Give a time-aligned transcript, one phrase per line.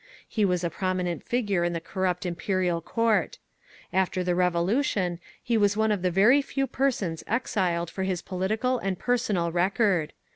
[0.27, 3.37] He was a prominent figure in the corrupt Imperial Court.
[3.93, 8.79] After the Revolution, he was one of the very few persons exiled for his political
[8.79, 10.13] and personal record.